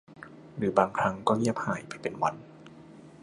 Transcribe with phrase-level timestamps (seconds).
[0.57, 2.35] หรือบางครั้งก็เงียบหายไปเป็นวัน